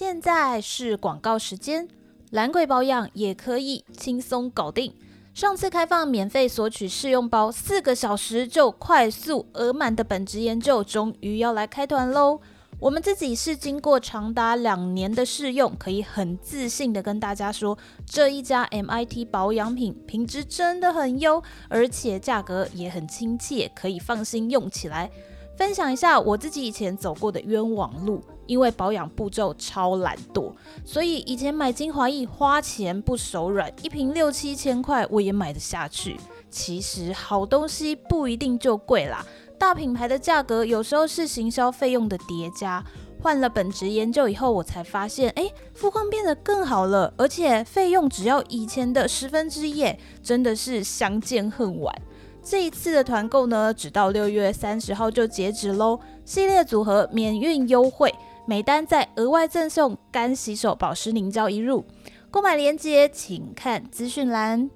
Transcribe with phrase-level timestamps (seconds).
[0.00, 1.86] 现在是广告时间，
[2.30, 4.94] 懒鬼保养也可以轻松搞定。
[5.34, 12.40] 上次开放免费索取试用包，四个小时就快速额满的本职研究，终于要来开团喽！
[12.78, 17.76] 我们自己是经过长达两年的试用，可以很自信的跟大家说，
[18.06, 25.10] 这一家 MIT 保养品品质真的很优，而且价格也很亲切，可以放心用起来。
[25.58, 30.52] 分享一下我自己以前走过的冤枉路，因为保养步骤超懒惰，
[30.84, 36.16] 所以以前买精华液花钱不手软，一瓶六七千块我也买得下去。
[36.50, 39.24] 其实好东西不一定就贵啦。
[39.56, 42.84] 大品牌的价格有时候是行销费用的叠加。
[43.22, 51.94] 换了本职研究以后，我才发现，哎，肤况变得更好了，而且费用只要以前的十分之一，真的是相见恨晚。
[52.42, 56.00] 这一次的团购呢，只到六月三十号就截止喽。
[56.24, 58.10] 系列组合免运优惠，
[58.46, 61.84] 每单再额外赠送干洗手保湿凝胶一入。
[62.30, 64.70] 购买链接请看资讯栏。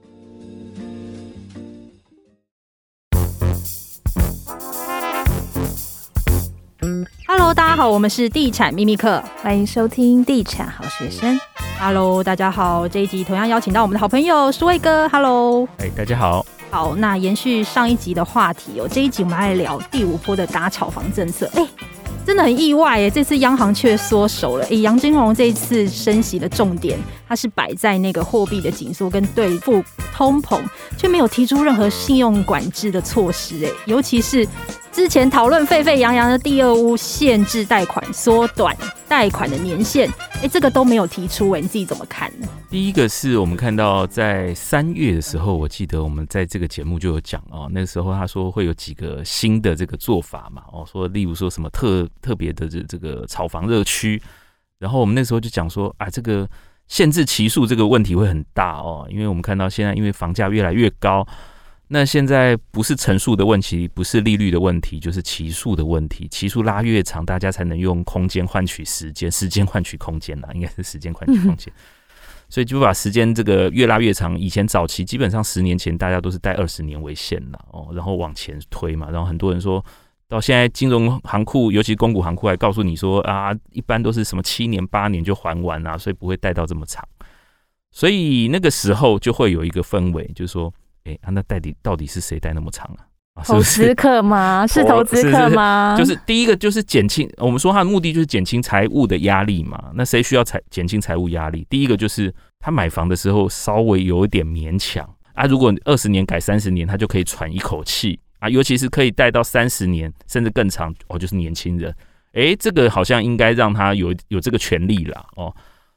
[7.26, 11.38] Hello，大家好，我们是地产秘密客，欢迎收听地产好学生。
[11.80, 15.08] Hello，大家好，这一集同样邀请到我们的好朋友苏卫哥。
[15.08, 16.44] Hello，哎，大家好。
[16.70, 21.48] 好，那延续上一集的话题哦，这一集我们来聊第五波的打炒房政策。
[21.54, 21.66] 哎，
[22.26, 24.64] 真的很意外耶，这次央行却缩手了。
[24.70, 29.82] 哎，杨金龙这一次升息的重点，它是摆在那个货币的紧缩跟对付
[30.14, 30.62] 通膨，
[30.96, 33.64] 却没有提出任何信用管制的措施。
[33.64, 34.46] 哎，尤其是。
[34.92, 38.76] 之前讨论沸沸扬扬的第二屋限制贷款、缩短
[39.08, 40.08] 贷款的年限，
[40.40, 42.46] 哎、这个都没有提出，哎，你自己怎么看呢？
[42.70, 54.22] 第一个是我们看到在三月的时候，我记得我们在这个节目就有讲哦，那时候他说会有几个新的这个做法嘛，哦，说例如说什么特特别的这这个炒房热区，
[54.78, 56.48] 然后我们那时候就讲说啊，这个
[56.86, 61.26] 限制期数这个问题会很大哦，因为我们看到现在因为房价越来越高。
[61.88, 66.26] 那现在不是成数的问题，不是利率的问题，就是期数的问题。
[66.28, 71.72] 期数拉越长，大家才能用空间换取时间，时间换取空间呐，应该是时间换取空间。
[72.48, 74.36] 所以就把时间这个越拉越长。
[74.38, 79.10] 以前早期基本上十年前大家都是带二十年为限了哦，然后往前推嘛。
[79.10, 79.84] 然后很多人说
[80.28, 87.02] 到现在，金融行库，尤其公股行库，还告诉你说啊，一般都是什么七年八年就还完啊，所以不会贷到这么长。
[87.90, 90.72] 所以那个时候就会有一个氛围，就是说。
[91.06, 93.44] 哎、欸，啊，那到底到底是谁贷那么长啊？
[93.44, 94.64] 投资客吗？
[94.66, 95.94] 是投资客吗？
[96.00, 99.90] 就是第一个就是减轻，我们说它的目的就是减轻财务的压力嘛。
[99.96, 101.66] 那谁需要财减轻财务压力？
[101.68, 105.44] 第一个就是他买房的时候稍微有一点勉强啊。
[105.44, 108.48] 如果二十年改三十年，他就可以喘一口气啊。
[108.48, 111.90] 尤其是可以贷到三十年甚至更长哦，就是年轻人。
[112.32, 115.54] 哎、欸，这个好像应该让他有有这个权利了哦。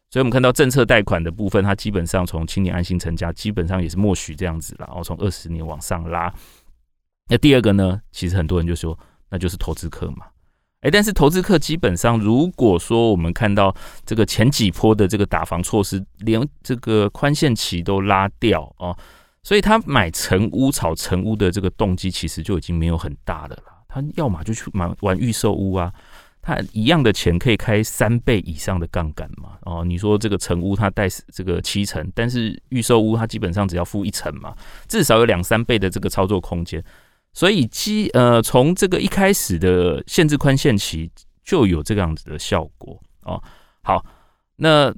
[0.10, 4.86] 所以，我们看到政策贷款的部分，它基本上从青年安心成家，基本上也是默许这样子了。
[4.88, 6.34] 然后从二十年往上拉。
[7.30, 8.98] 那第二个呢，其实很多人就说，
[9.30, 10.28] 那就是投资客嘛。
[10.82, 13.76] 哎，但是投资客基本上，如果说我们看到
[14.06, 18.96] 这个前几波的这个打房措施，连这个宽限期都拉掉哦，
[19.48, 23.64] 所以他买成屋、炒成屋的这个动机，其实就已经没有很大的了。
[23.88, 25.90] 他要么就去买玩预售屋啊。
[26.42, 29.58] 他一样的钱可以开三倍以上的杠杆嘛？
[29.62, 34.54] 哦，你说这个成屋它贷这个七成，但是预售屋它基本上只要付一成嘛，
[34.90, 36.84] 至少有两三倍的这个操作空间。
[37.32, 41.10] 所以基呃从这个一开始的限制宽限期
[41.42, 43.42] 就有这样子的效果哦。
[43.82, 44.06] 好，
[44.58, 44.94] 那。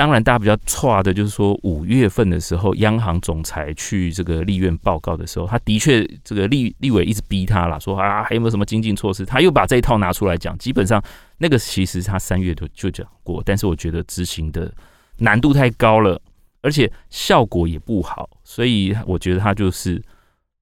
[0.00, 9.26] 当然，大家比较错的，就是说五月份的时候，央行总裁去这个立院报告的时候，他的确这个立立委一直逼他啦，说啊还有没有什么经济措施？
[9.26, 10.56] 他又把这一套拿出来讲。
[10.56, 11.04] 基本上
[11.36, 14.72] 那个其实他三月就就讲过，但是我觉得执行的
[15.18, 16.18] 难度太高了，
[16.62, 20.02] 而且效果也不好，所以我觉得他就是。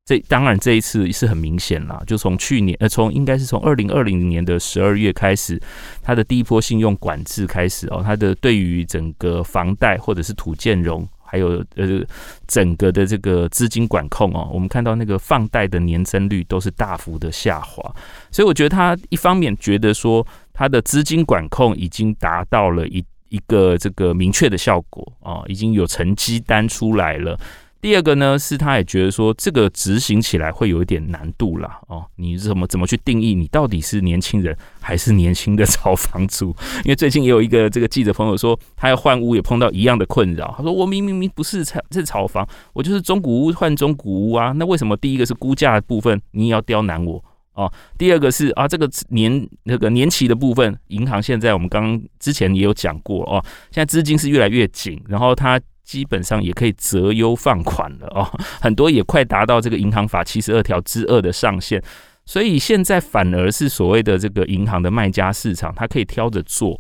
[0.09, 5.61] 这当然这一次是很明显啦，就从去年呃，从应该是从二零二零年的十二月开始，
[6.03, 12.03] 它的第一波信用管制开始哦，它的对于整个房贷或者是土建融，还有呃
[12.47, 17.95] 整个的这个资金管控哦，我们看到那个放贷的年增率都是大幅的下滑，
[18.31, 27.39] 所以我觉得他一方面觉得说他的资金管控已经达到了一一个这个明确的效果啊，已经有成绩单出来了。
[27.80, 31.80] 第二个呢，是他也觉得说这个执行起来会有一点难度啦。
[31.86, 32.04] 哦。
[32.16, 36.54] 你怎么怎么去定义你到底是年轻人还是年轻的炒房族？
[36.84, 40.53] 因为最近也有一个这个记者朋友说，他要换屋也碰到一样的困扰。
[40.57, 44.53] 他说我明明明不是炒是炒房，我就是中古屋换中古屋啊。
[44.57, 47.22] 那为什么第一个是估价的部分你也要刁难我
[47.53, 47.72] 哦。
[47.97, 53.41] 第二个是啊，这个年那个年期的部分，银行现在我们刚之前也有讲过哦，
[53.71, 58.31] 现在资金是越来越紧，然后它基本上也可以择优放款了哦，
[58.61, 61.83] 很多也快达到这个银行法七十二条之二的上限，
[62.27, 66.79] 所以现在反而是所谓的这个银行的卖家市场，它可以挑着做。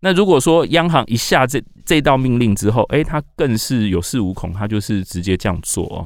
[0.00, 6.02] 那如果说央行一下这这道命令之后，诶，它更是有恃无恐，它就是直接这样做哦。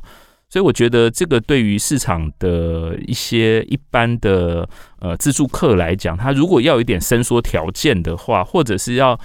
[0.50, 4.68] 所以我觉得这个对于市场的一些一般的
[5.00, 9.18] 呃自助客来讲，他如果要有一点伸缩条件的话，或者是要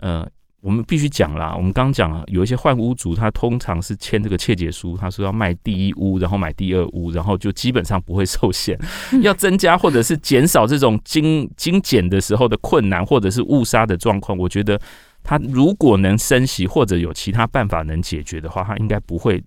[0.00, 0.28] 呃。
[0.62, 8.78] 我们必须讲啦，我们刚讲啊，有一些换屋族，他通常是签这个切结书，他说要卖第一屋，然后买第二屋，然后就基本上不会受限。
[9.22, 14.80] 要增加或者是减少这种精精简的时候的困难，或者是误杀的状况，我觉得
[15.24, 19.42] 他如果能升息或者有其他办法能解决的话，他应该不会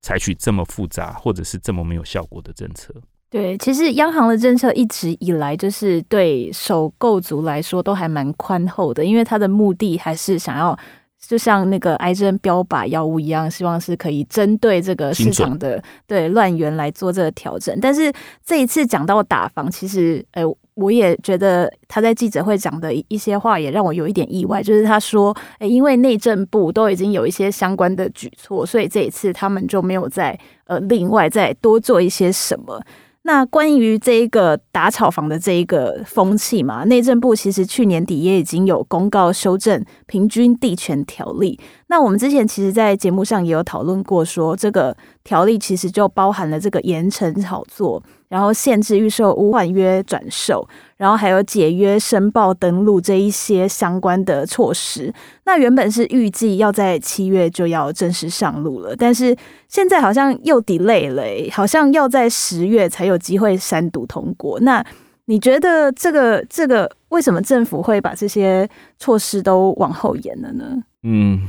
[0.00, 2.94] 采取这么复杂或者是这么没有效果的政策。
[3.34, 10.78] 对，其实央行的政策一直以来就是对首购族来说都还蛮宽厚的，因为它的目的还是想要，
[11.20, 17.76] 就像那个癌症标靶药物一样，希望是可以针对这个市场的对乱源来做这个调整。
[17.82, 18.12] 但是
[18.46, 20.44] 这一次讲到打房，其实呃，
[20.74, 32.80] 我也觉得他在记者会讲的一些话也让我有一点意外，就是他说，诶，因为内政部都已经有一些相关的举措，所以这一次他们就没有再呃另外再多做一些什么。
[33.26, 41.58] 那关于这一个打炒房的这一个风气嘛，内政部其实去年底也已经有公告修正平均地权条例。
[41.86, 50.66] 那我们之前其实，在节目上也有讨论过，说这个条例其实就包含了这个严惩炒作，然后限制预售屋换约转售，
[50.96, 55.12] 然后还有解约申报登录这一些相关的措施。
[55.44, 59.36] 那原本是预计要在七月就要正式上路了，但是
[59.68, 61.22] 现在好像又 delay 了，
[61.52, 64.58] 好像要在十月才有机会三读通过。
[64.60, 64.84] 那
[65.26, 70.82] 你觉得这个这个为什么政府会把这些措施都往后延了呢？
[71.02, 71.46] 嗯。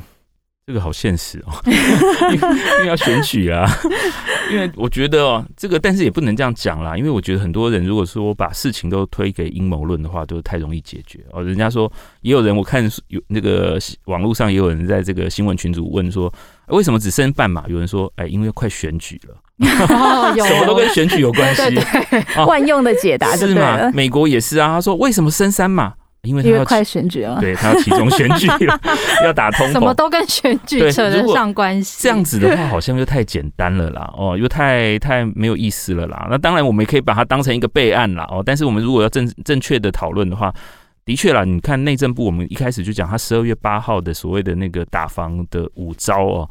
[0.68, 1.54] 这个好现实哦，
[2.34, 3.70] 因为要选举啊。
[4.52, 6.98] 因为我觉得哦，这个但是也不能这样讲啦。
[6.98, 11.44] 因为我觉得很多人如果说把事情都推给阴谋论的话，都太容易解决哦。
[11.44, 11.92] 人家说
[12.22, 16.34] 也有人，我看有那个网络上也有人在这个新闻群组问说，
[16.70, 17.64] 为什么只剩半码？
[17.68, 19.36] 有人说，哎，因为快选举了，
[19.90, 21.62] 哦、 什么都跟选举有关系。
[21.62, 23.92] 对对，万用的解答是吗？
[23.94, 24.70] 美国也是啊。
[24.70, 25.94] 他说为什么升三码？
[26.26, 28.80] 因为他要快选举了，对他要期中选举了，
[29.24, 32.04] 要打通，什么都跟选举扯得上关系。
[32.04, 36.28] 这样子的话，好像又太简单了啦，哦，又太太没有意思了啦。
[36.30, 38.42] 那当然，我们也可以把它当成一个备案啦，哦。
[38.46, 40.54] 但是我们如果要正正确的讨论的话，
[41.06, 46.50] 的确啦，你看内政部，我们一开始就讲他十二月八号的所谓的那个打房的五招哦，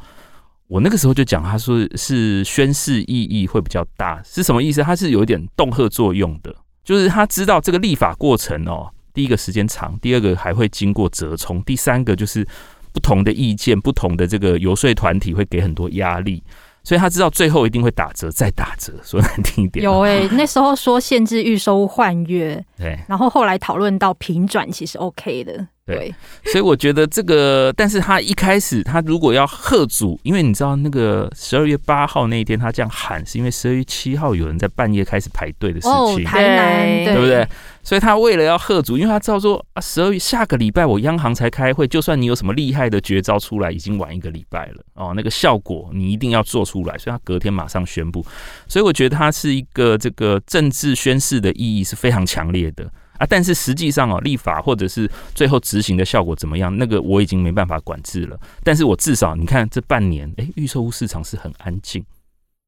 [0.67, 4.81] 我那个时候就讲，他说是宣示意义会比较大，是什么意思？
[4.81, 8.89] 他是有一点恫吓作用的，就是他知道这个立法过程哦。
[9.15, 12.45] 第一个时间长，第二个还会经过折冲，第三个就是
[12.93, 16.43] 不同的意见、不同的这个游说团体会给很多压力，
[16.83, 19.83] 所以他知道最后一定会打折再打折，说难听一点。
[19.83, 25.67] 有诶、欸，那时候说限制预收换约，对，然后后来讨论到平转，其实 OK 的。
[25.85, 26.11] 对，
[26.45, 37.15] 所以我觉得这个，但是他一开始他如果要吓阻，因为你知道那个十二月八号那一天他这样喊，是因为十二月七号有人在半夜开始排队的事情，哦，台南，对？
[37.15, 37.47] 不对？
[37.83, 44.83] 所以他为了要吓阻，因为他知道说啊，十二月下个礼拜我央行才开会，就算你有什么厉害的绝招出来，已经晚一个礼拜了。
[44.95, 48.25] 哦，那个效果你一定要做出来，所以他隔天马上宣布，
[48.67, 52.89] 所以我觉得他是一个这个政治宣誓的意义是非常强烈的。
[53.17, 56.75] 啊，但是实际上哦，立法或者是最后执行的效果怎么样？
[56.77, 58.39] 那个我已经没办法管制了。
[58.63, 62.03] 但是我至少你看这半年，哎，预售屋市场是很安静，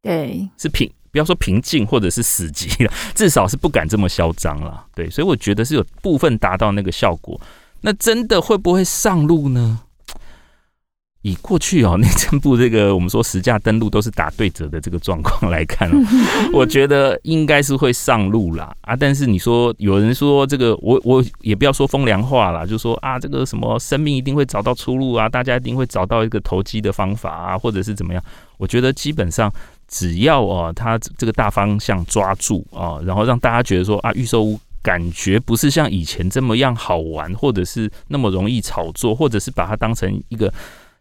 [0.02, 4.86] 对，是平，不要说平静或者是死寂了， 至少是不敢这么嚣张了。
[4.96, 7.40] 对，所以我觉得是有部分达到那个效果。
[7.82, 9.82] 那真的会不会上路呢？
[11.28, 15.98] 以过去哦， 内政部这个我们说实价登录都是打对折的这个状况来看哦，
[16.54, 18.96] 我觉得应该是会上路啦啊！
[18.96, 28.24] 但是你说有人说这个，我我也不要说风凉话啦，就说啊这个什么生命一定会找到出路啊，大家一定会找到一个投机的方法啊，或者是怎么样？
[28.58, 29.52] 我觉得基本上
[29.88, 40.54] 只要哦，他这个大方向抓住啊，然后让大家觉得说啊，预售屋感觉不是像以前这么样好玩，或者是那么容易炒作，或者是把它当成一个。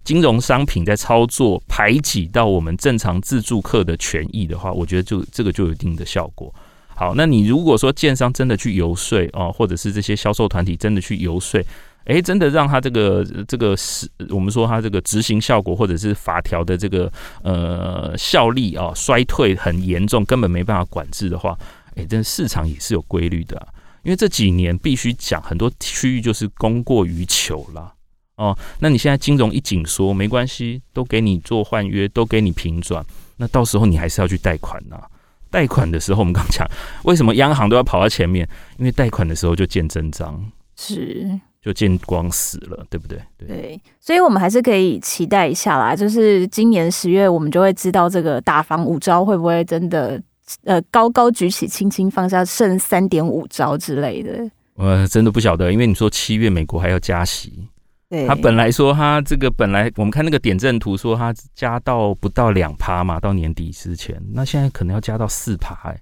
[0.06, 6.54] 金融商品在操作排挤到我们正常自助客的权益的话，我觉得就这个就有一定的效果。
[6.94, 11.60] 好，那你如果说建商真的去游说哦，或者是这些销售团体真的去游说，
[12.04, 21.58] 诶，真的让他这个这个是我们说他这个执行效果或者是法条的这个呃效力啊衰退很严重，根本没办法管制的话，
[21.96, 23.60] 哎，这市场也是有规律的。
[24.04, 27.92] 因为这几年必须讲很多区域就是供过于求了
[28.36, 28.56] 哦。
[28.80, 33.04] 那你现在金融一紧缩，没关系，都给你做换约，都给你平转。
[33.36, 35.04] 那到时候你还是要去贷款呐、啊。
[35.50, 36.66] 贷款的时候，我们刚讲
[37.04, 38.48] 为什么央行都要跑到前面？
[38.78, 40.44] 因为贷款的时候就见真章，
[40.76, 43.18] 是就见光死了，对不对？
[43.38, 45.94] 对，对，所以我们还是可以期待一下啦。
[45.94, 50.22] 就是今年十月，我们就会知道这个打房五招会不会真的。
[50.62, 54.48] 呃，高高举起，轻轻放下，剩三点五招之类的。
[54.76, 57.66] 呃真的不晓得，因为你说七月美国还要加息，
[58.08, 66.00] 对，他本来说他这个本来我们看那个点阵图说他加到不到两趴嘛，到年底之前，那现在可能要加到四趴哎。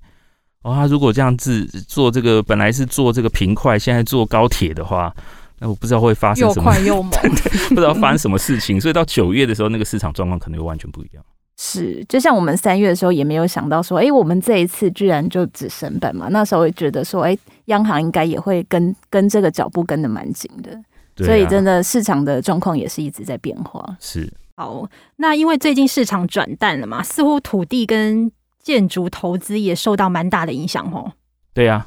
[0.62, 5.14] 哦，他如果这样子做这个，本来是做这个平快，现在做高铁的话，
[5.58, 7.12] 那我不知道会发生什么，又快又猛，
[7.68, 8.80] 不知道发生什么事情。
[8.80, 11.23] 所以到九月的时候，那个市场状况可能又完全不一样。
[11.58, 16.28] 是，就像我们三月的时候也没有想到说，哎、欸，我们这一次居然就只升本嘛。
[16.30, 20.78] 那时候也觉得说，哎、欸，央行应该也会跟跟这个脚步跟得蛮紧的。
[21.16, 23.97] 所以真的市场的状况也是一直在变化。
[24.00, 24.33] 是。
[24.56, 28.30] 好，那因为最近市场转淡了嘛，似乎土地跟
[28.62, 31.12] 建筑投资也受到蛮大的影响哦。
[31.52, 31.87] 对呀、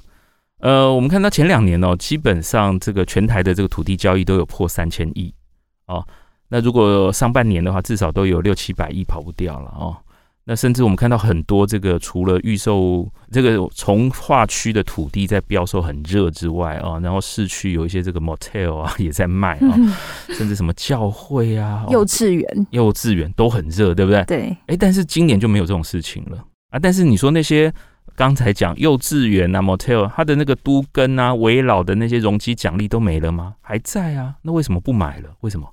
[0.59, 5.33] 啊，呃，我们看到前两年哦，基本上这个全台的这个土地交易都有破三千亿
[5.85, 6.05] 哦。
[6.49, 9.95] 那如果上半年的话，至少都有六七百亿跑不掉了哦。
[10.49, 19.75] 那甚至我们看到很多这个除了预售这个从化区的土地在标售很热之外啊，然后市区有一些这个 motel 啊也在卖啊，
[20.31, 24.23] 甚至什么教会啊、幼稚园、幼稚园都很热，对不对？
[24.23, 24.57] 对。
[24.67, 26.79] 哎，但是今年就没有这种事情了啊。
[26.79, 27.73] 但是你说那些
[28.15, 33.55] 刚才讲幼稚园啊、motel，它的那个都跟啊、围老的那些容积奖励都没了吗？
[33.59, 34.35] 还在啊。
[34.43, 35.29] 那为什么不买了？
[35.41, 35.67] 为什么？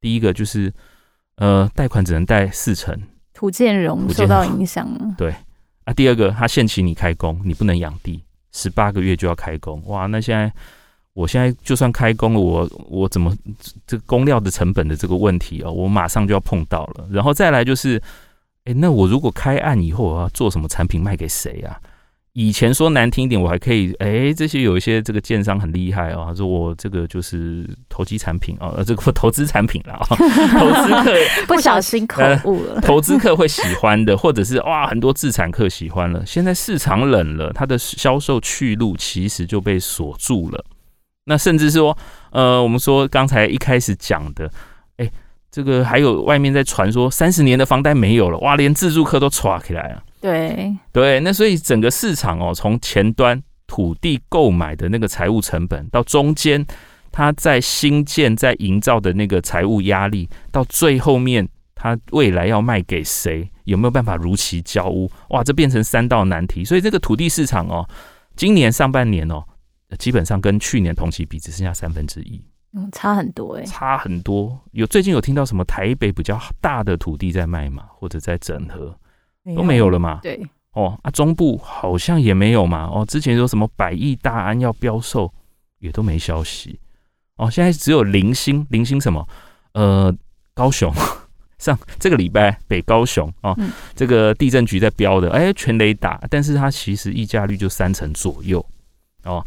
[0.00, 0.72] 第一个就是，
[1.36, 3.00] 呃，贷款只能贷四成，
[3.40, 4.86] 土建融受到影响。
[5.16, 5.34] 对
[5.84, 9.82] 啊，第二个，他限期你开工，你不能养地，十八个月就要开工。
[9.86, 10.52] 哇，那现在，
[11.14, 13.34] 我现在就算开工了，我我怎么
[13.86, 17.08] 这个工料的成本的这个问题哦，我马上就要碰到了。
[17.10, 17.98] 然后再来就是，
[18.64, 21.80] 哎，那我如果开案以后，我要做什么产品卖给谁啊？
[22.32, 30.06] 以前说难听一点，我还可以哎，这些有一些这个建商很厉害啊，说我这个就是投机产品哦，这个投资产品了啊，
[30.56, 31.14] 投资客
[31.48, 36.24] 不小心口误了，投资客会喜欢的，或者是哇很多自产客喜欢了。
[36.24, 40.64] 现在市场冷了，它的销售去路其实就被锁住了。
[41.24, 41.96] 那甚至说，
[42.30, 44.52] 呃，我们说刚才一开始讲的，哎，
[45.50, 50.02] 这个还有外面在传说三十年的房贷没有了，哇，连自住客都唰起来了。
[50.20, 56.64] 对对，那所以整个市场哦，从前端土地购买的那个财务成本，到中间
[57.10, 65.10] 它在新建、在营造的那个财务压力，到最后面它未来要卖给谁，有没有办法如期交屋？
[65.30, 66.64] 哇，这变成三道难题。
[66.64, 67.88] 所以这个土地市场哦，
[68.36, 69.42] 今年上半年哦，
[69.98, 72.40] 基本上跟去年同期比只剩下三分之一，
[72.72, 74.58] 嗯，差很多哎，差很多。
[74.72, 77.84] 有最近有听到什么台北比较大的土地在卖嘛？
[77.94, 78.96] 或者在整合？
[79.56, 80.20] 都没有了嘛？
[80.22, 80.40] 对
[80.72, 82.84] 哦啊，中部好像也没有嘛。
[82.86, 85.32] 哦，之前说什么百亿大安要标售，
[85.80, 86.78] 也都没消息。
[87.36, 89.26] 哦，现在只有零星，零星什么？
[89.72, 90.14] 呃，
[90.54, 90.92] 高雄
[91.58, 98.64] 上这个礼拜北高雄哦，嗯、这个地震局在标的，哎，全雷打，但是它其实溢价率就三成左右
[99.24, 99.44] 哦。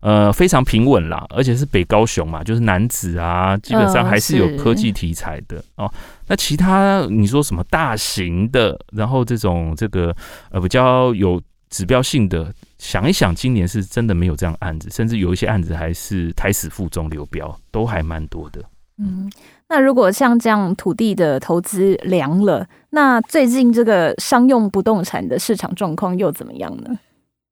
[0.00, 5.92] 呃，非常平稳啦，而且是北高雄嘛，就是男子啊，基本上还是有科技题材的、呃、哦。
[6.28, 10.14] 那其他你说什么大型的，然后这种这个
[10.52, 18.62] 呃比较有指标性的，想一想，今年是真的没有这样案子，甚至有一些案子还是胎死腹中流标，都还蛮多的。
[18.98, 19.28] 嗯，
[19.68, 26.96] 那如果像这样土地的投资凉了，那最近这个商用不动产的市场状况又怎么样呢？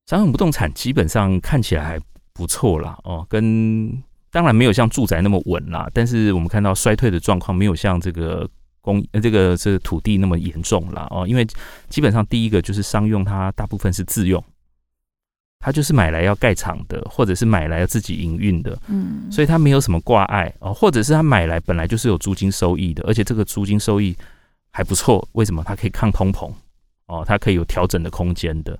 [0.07, 1.99] 商用不动产基本上看起来还。
[2.37, 3.91] 不错啦，哦，跟
[4.31, 8.47] 当然没有像住宅那么稳啦，但是我们看到衰退的状况没有像这个
[8.83, 11.07] 工呃这个这个土地那么严重啦。
[11.11, 11.47] 哦，因为
[11.89, 14.43] 基本上第一个就是商用，它大部分是自用，
[15.59, 24.15] 它就是买来要盖厂的，或者是买来要自己营运的，嗯，所以它没有什么挂碍哦，或者是它买来本来就是有租金收益的，而且这个租金收益
[24.71, 25.65] 还不错，为什么？
[25.65, 26.53] 它可以抗通膨
[27.07, 28.79] 哦，它可以有调整的空间的，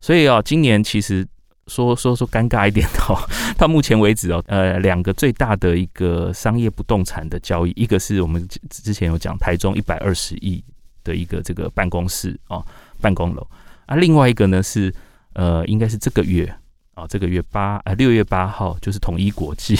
[0.00, 1.24] 所以啊，今年其实。
[1.68, 3.14] 说说说尴尬一点哦，
[3.56, 10.64] 到目前为止哦，呃，两个最大的一个商业不动产的交易，一个是我们之前有讲台中一百二十亿
[11.04, 12.64] 的一个这个办公室哦，
[13.00, 13.46] 办公楼
[13.86, 14.92] 啊，另外一个呢是
[15.34, 16.46] 呃，应该是这个月
[16.94, 19.76] 啊、哦，这个月八呃六月八号就是统一国际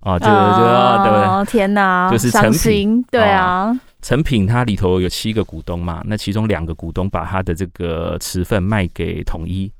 [0.00, 1.52] 啊，这个这个对不对？
[1.52, 9.70] 天哪，就是成品对啊，成品它里头有七个股东嘛，那其中两个股东把他的这个持份卖给统一。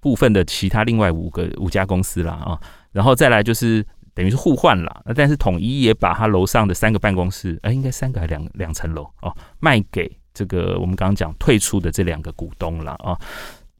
[0.00, 2.60] 部分的其他另外五个五家公司啦啊，
[2.92, 13.18] 然后再来就是等于是互换了，那但是统一也把他楼上的三个办公室，哎，应该三个还两两层楼哦，卖给这个我们刚刚讲退出的这两个股东了啊。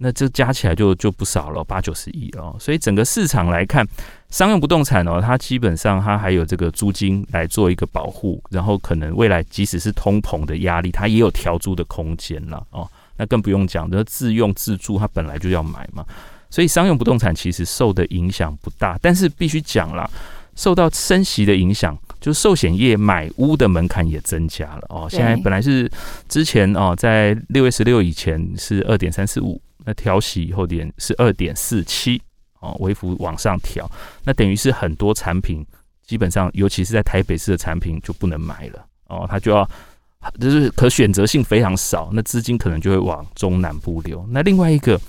[0.01, 2.57] 那这加起来就就不少了，八九十亿哦。
[2.61, 3.85] 所以整个市场来看，
[4.31, 12.89] 商用不动产哦，它基本上它还有这个租金来做一个保护，然后可能未来即使是通膨的压力，它也有调租的空间了哦。
[13.19, 16.05] 那更不用讲，这自用自住它本来就要买嘛，
[16.49, 18.99] 所以商用不动产其实受的影响不大。
[19.03, 20.11] 但是必须讲了，
[20.55, 25.09] 受到升息的影响，就是寿险业买屋的门槛也增加了哦。
[25.11, 25.91] 现在本来是
[26.29, 29.61] 之前哦，在六月十六以前是二点三四五。
[29.85, 32.21] 那调息以后点是二点四七
[32.61, 33.91] 哦，微幅往上调，
[34.23, 35.65] 那等于是很多产品
[36.05, 39.67] 基本上，尤其是在台北市的产品就不能买了哦，它就要
[40.41, 44.27] 就是可选择性非常少，那资金可能就会往中南部流。
[44.31, 45.01] 那另外一个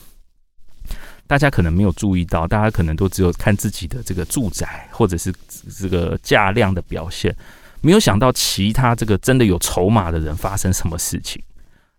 [1.27, 5.33] 大家可能没有注意到，大家可能都只有看自己的这个住宅或者是
[5.77, 7.35] 这个价量的表现，
[7.81, 11.41] 没有想到其他这个真的有筹码的人发生什么事情。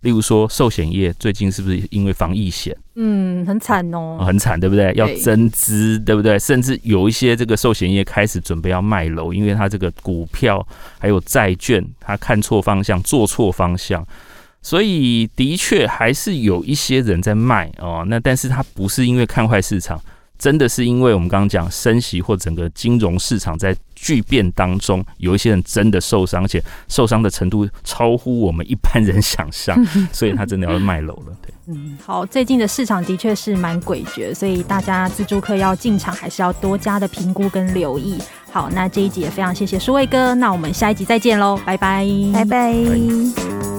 [0.00, 2.76] 例如说，寿险业最近是不是因为防疫险？
[2.95, 4.92] 嗯，很惨哦，很惨，对不对？
[4.95, 6.38] 要增资，对不对？
[6.38, 10.66] 甚至有一些这个寿险业开始准备要卖楼，因为它这个股票
[10.99, 14.07] 还有债券，它看错方向，做错方向，
[14.62, 18.04] 所以的确还是有一些人在卖哦。
[18.09, 20.00] 那但是他不是因为看坏市场。
[20.40, 29.76] 真的是因为我们刚刚讲升息或整个金融市场在巨变当中，有一些人真的受伤，而且受伤的程度超乎我们一般人想象，
[30.11, 31.37] 所以他真的要卖楼了。
[31.42, 38.18] 对，嗯，好，最近的市场的确是蛮诡谲，所以大家自住客要进场还是要多加的评估跟留意。
[38.50, 43.69] 好，那这一集也非常谢谢舒卫哥，那我们下一集再见喽，拜拜，拜拜。